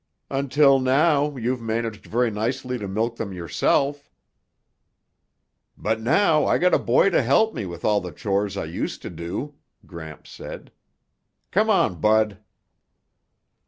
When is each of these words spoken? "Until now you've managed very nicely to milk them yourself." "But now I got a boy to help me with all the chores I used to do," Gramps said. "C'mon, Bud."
"Until 0.31 0.79
now 0.79 1.37
you've 1.37 1.61
managed 1.61 2.07
very 2.07 2.31
nicely 2.31 2.79
to 2.79 2.87
milk 2.87 3.17
them 3.17 3.31
yourself." 3.31 4.09
"But 5.77 6.01
now 6.01 6.47
I 6.47 6.57
got 6.57 6.73
a 6.73 6.79
boy 6.79 7.11
to 7.11 7.21
help 7.21 7.53
me 7.53 7.67
with 7.67 7.85
all 7.85 8.01
the 8.01 8.11
chores 8.11 8.57
I 8.57 8.65
used 8.65 9.03
to 9.03 9.11
do," 9.11 9.53
Gramps 9.85 10.31
said. 10.31 10.71
"C'mon, 11.53 12.01
Bud." 12.01 12.39